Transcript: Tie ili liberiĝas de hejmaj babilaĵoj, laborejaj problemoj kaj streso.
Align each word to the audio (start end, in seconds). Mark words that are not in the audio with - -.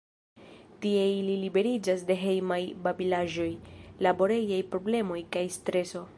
Tie 0.85 1.03
ili 1.17 1.35
liberiĝas 1.41 2.05
de 2.09 2.17
hejmaj 2.21 2.59
babilaĵoj, 2.89 3.49
laborejaj 4.07 4.63
problemoj 4.75 5.25
kaj 5.37 5.47
streso. 5.61 6.05